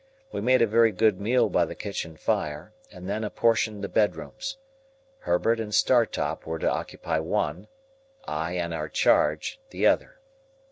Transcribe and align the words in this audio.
We 0.31 0.41
made 0.41 0.63
a 0.63 0.65
very 0.65 0.91
good 0.91 1.21
meal 1.21 1.47
by 1.47 1.65
the 1.65 1.75
kitchen 1.75 2.17
fire, 2.17 2.73
and 2.91 3.07
then 3.07 3.23
apportioned 3.23 3.83
the 3.83 3.87
bedrooms: 3.87 4.57
Herbert 5.19 5.59
and 5.59 5.75
Startop 5.75 6.43
were 6.47 6.57
to 6.57 6.71
occupy 6.71 7.19
one; 7.19 7.67
I 8.25 8.53
and 8.53 8.73
our 8.73 8.89
charge 8.89 9.59
the 9.69 9.85
other. 9.85 10.19